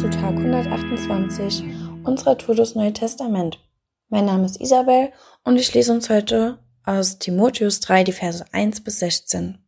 [0.00, 1.62] zu Tag 128
[2.04, 3.62] unserer Tour durchs Neue Testament.
[4.08, 5.12] Mein Name ist Isabel
[5.44, 9.58] und ich lese uns heute aus Timotheus 3 die Verse 1 bis 16.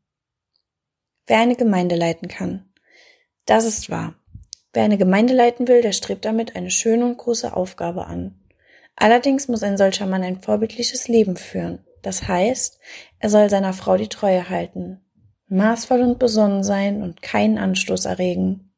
[1.26, 2.72] Wer eine Gemeinde leiten kann.
[3.44, 4.14] Das ist wahr.
[4.72, 8.40] Wer eine Gemeinde leiten will, der strebt damit eine schöne und große Aufgabe an.
[8.96, 11.84] Allerdings muss ein solcher Mann ein vorbildliches Leben führen.
[12.00, 12.78] Das heißt,
[13.18, 15.04] er soll seiner Frau die Treue halten,
[15.48, 18.71] maßvoll und besonnen sein und keinen Anstoß erregen.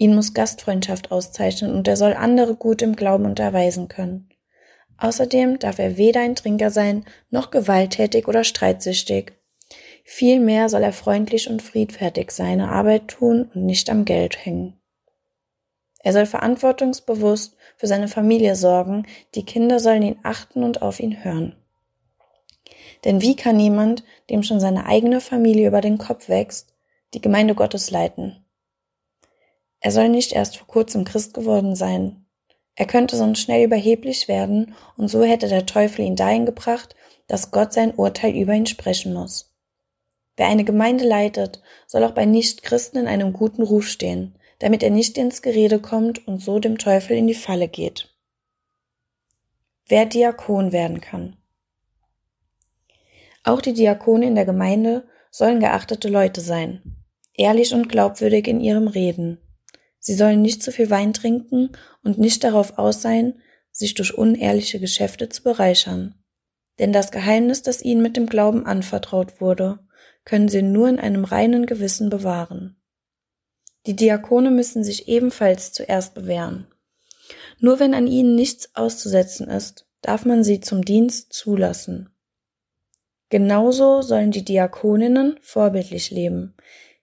[0.00, 4.30] Ihn muss Gastfreundschaft auszeichnen und er soll andere gut im Glauben unterweisen können.
[4.96, 9.34] Außerdem darf er weder ein Trinker sein, noch gewalttätig oder streitsüchtig.
[10.02, 14.80] Vielmehr soll er freundlich und friedfertig seine Arbeit tun und nicht am Geld hängen.
[15.98, 21.22] Er soll verantwortungsbewusst für seine Familie sorgen, die Kinder sollen ihn achten und auf ihn
[21.24, 21.56] hören.
[23.04, 26.74] Denn wie kann jemand, dem schon seine eigene Familie über den Kopf wächst,
[27.12, 28.46] die Gemeinde Gottes leiten?
[29.80, 32.26] Er soll nicht erst vor kurzem Christ geworden sein.
[32.74, 36.94] Er könnte sonst schnell überheblich werden, und so hätte der Teufel ihn dahin gebracht,
[37.26, 39.54] dass Gott sein Urteil über ihn sprechen muss.
[40.36, 44.90] Wer eine Gemeinde leitet, soll auch bei Nichtchristen in einem guten Ruf stehen, damit er
[44.90, 48.14] nicht ins Gerede kommt und so dem Teufel in die Falle geht.
[49.86, 51.36] Wer Diakon werden kann.
[53.42, 56.96] Auch die Diakone in der Gemeinde sollen geachtete Leute sein,
[57.34, 59.38] ehrlich und glaubwürdig in ihrem Reden.
[60.00, 61.70] Sie sollen nicht zu viel Wein trinken
[62.02, 66.14] und nicht darauf aus sein, sich durch unehrliche Geschäfte zu bereichern.
[66.78, 69.78] Denn das Geheimnis, das ihnen mit dem Glauben anvertraut wurde,
[70.24, 72.80] können sie nur in einem reinen Gewissen bewahren.
[73.86, 76.66] Die Diakone müssen sich ebenfalls zuerst bewähren.
[77.58, 82.08] Nur wenn an ihnen nichts auszusetzen ist, darf man sie zum Dienst zulassen.
[83.28, 86.56] Genauso sollen die Diakoninnen vorbildlich leben,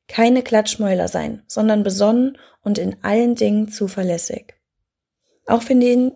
[0.08, 4.55] keine Klatschmäuler sein, sondern besonnen und in allen Dingen zuverlässig.
[5.45, 6.14] Auch für den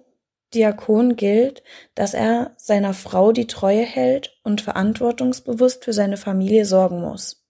[0.53, 1.64] Diakon gilt,
[1.95, 7.45] dass er seiner Frau die Treue hält und verantwortungsbewusst für seine Familie sorgen muss.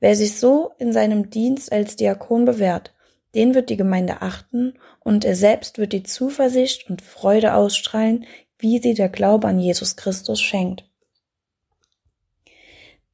[0.00, 2.92] Wer sich so in seinem Dienst als Diakon bewährt,
[3.34, 8.26] den wird die Gemeinde achten und er selbst wird die Zuversicht und Freude ausstrahlen,
[8.58, 10.84] wie sie der Glaube an Jesus Christus schenkt.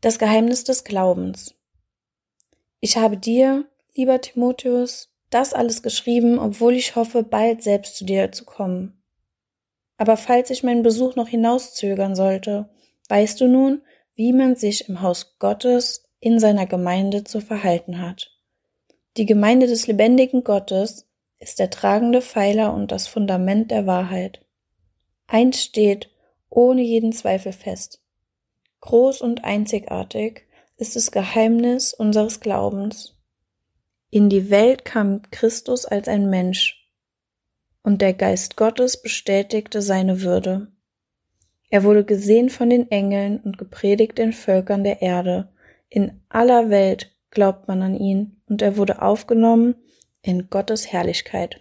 [0.00, 1.54] Das Geheimnis des Glaubens.
[2.80, 8.32] Ich habe dir, lieber Timotheus, das alles geschrieben, obwohl ich hoffe, bald selbst zu dir
[8.32, 9.02] zu kommen.
[9.96, 12.70] Aber falls ich meinen Besuch noch hinauszögern sollte,
[13.08, 13.82] weißt du nun,
[14.14, 18.32] wie man sich im Haus Gottes in seiner Gemeinde zu verhalten hat.
[19.16, 21.08] Die Gemeinde des lebendigen Gottes
[21.40, 24.44] ist der tragende Pfeiler und das Fundament der Wahrheit.
[25.26, 26.10] Eins steht
[26.50, 28.00] ohne jeden Zweifel fest.
[28.80, 30.47] Groß und einzigartig
[30.78, 33.16] ist das Geheimnis unseres Glaubens.
[34.10, 36.88] In die Welt kam Christus als ein Mensch,
[37.82, 40.72] und der Geist Gottes bestätigte seine Würde.
[41.70, 45.52] Er wurde gesehen von den Engeln und gepredigt den Völkern der Erde.
[45.90, 49.74] In aller Welt glaubt man an ihn, und er wurde aufgenommen
[50.22, 51.60] in Gottes Herrlichkeit.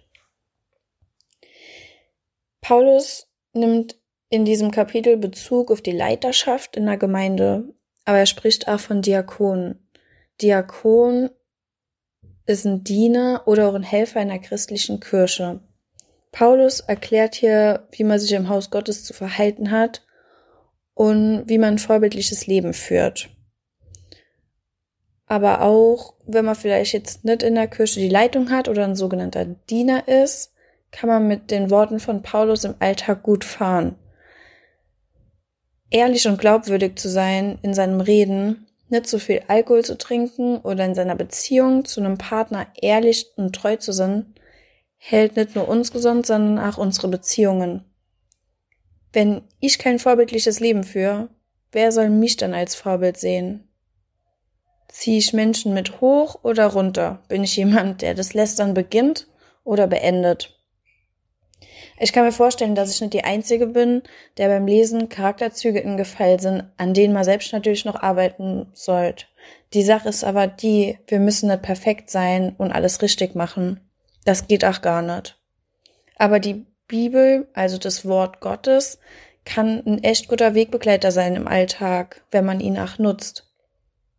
[2.62, 3.98] Paulus nimmt
[4.30, 7.74] in diesem Kapitel Bezug auf die Leiterschaft in der Gemeinde,
[8.08, 9.76] aber er spricht auch von Diakon.
[10.42, 11.30] Diakon
[12.46, 15.60] ist ein Diener oder auch ein Helfer einer christlichen Kirche.
[16.32, 20.06] Paulus erklärt hier, wie man sich im Haus Gottes zu verhalten hat
[20.94, 23.30] und wie man ein vorbildliches Leben führt.
[25.26, 28.96] Aber auch, wenn man vielleicht jetzt nicht in der Kirche die Leitung hat oder ein
[28.96, 30.54] sogenannter Diener ist,
[30.92, 33.98] kann man mit den Worten von Paulus im Alltag gut fahren
[35.90, 40.86] ehrlich und glaubwürdig zu sein in seinem Reden, nicht zu viel Alkohol zu trinken oder
[40.86, 44.34] in seiner Beziehung zu einem Partner ehrlich und treu zu sein,
[44.98, 47.84] hält nicht nur uns gesund, sondern auch unsere Beziehungen.
[49.14, 51.30] Wenn ich kein vorbildliches Leben führe,
[51.72, 53.68] wer soll mich dann als Vorbild sehen?
[54.90, 57.24] Ziehe ich Menschen mit hoch oder runter?
[57.28, 59.28] Bin ich jemand, der das Lästern beginnt
[59.64, 60.57] oder beendet?
[62.00, 64.04] Ich kann mir vorstellen, dass ich nicht die Einzige bin,
[64.38, 69.26] der beim Lesen Charakterzüge in Gefall sind, an denen man selbst natürlich noch arbeiten sollte.
[69.74, 73.80] Die Sache ist aber die, wir müssen nicht perfekt sein und alles richtig machen.
[74.26, 75.40] Das geht auch gar nicht.
[76.18, 79.00] Aber die Bibel, also das Wort Gottes,
[79.44, 83.46] kann ein echt guter Wegbegleiter sein im Alltag, wenn man ihn auch nutzt.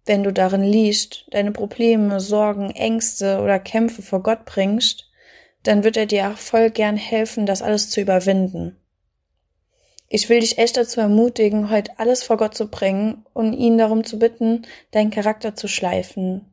[0.06, 5.07] Wenn du darin liest, deine Probleme, Sorgen, Ängste oder Kämpfe vor Gott bringst,
[5.62, 8.76] dann wird er dir auch voll gern helfen, das alles zu überwinden.
[10.08, 14.04] Ich will dich echt dazu ermutigen, heute alles vor Gott zu bringen und ihn darum
[14.04, 16.46] zu bitten, deinen Charakter zu schleifen.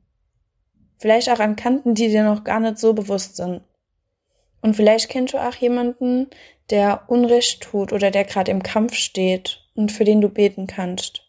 [0.97, 3.61] Vielleicht auch an Kanten, die dir noch gar nicht so bewusst sind.
[4.61, 6.27] Und vielleicht kennst du auch jemanden,
[6.69, 11.21] der Unrecht tut oder der gerade im Kampf steht und für den du beten kannst.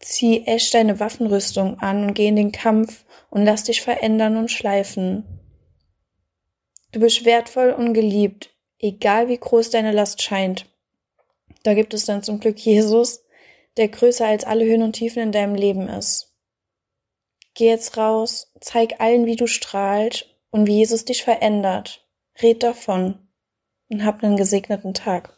[0.00, 4.50] Zieh echt deine Waffenrüstung an und geh in den Kampf und lass dich verändern und
[4.50, 5.35] schleifen.
[6.92, 10.66] Du bist wertvoll und geliebt, egal wie groß deine Last scheint.
[11.62, 13.24] Da gibt es dann zum Glück Jesus,
[13.76, 16.32] der größer als alle Höhen und Tiefen in deinem Leben ist.
[17.54, 22.06] Geh jetzt raus, zeig allen, wie du strahlst und wie Jesus dich verändert.
[22.42, 23.28] Red davon
[23.88, 25.35] und hab einen gesegneten Tag.